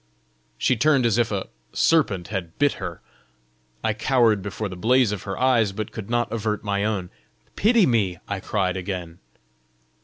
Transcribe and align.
She 0.57 0.75
turned 0.75 1.05
as 1.05 1.19
if 1.19 1.31
a 1.31 1.47
serpent 1.73 2.29
had 2.29 2.57
bit 2.57 2.71
her. 2.81 3.01
I 3.83 3.93
cowered 3.93 4.41
before 4.41 4.67
the 4.67 4.75
blaze 4.75 5.11
of 5.11 5.21
her 5.29 5.37
eyes, 5.37 5.73
but 5.73 5.91
could 5.91 6.09
not 6.09 6.31
avert 6.31 6.63
my 6.63 6.83
own. 6.83 7.11
"Pity 7.55 7.85
me," 7.85 8.17
I 8.27 8.39
cried 8.39 8.77
again. 8.77 9.19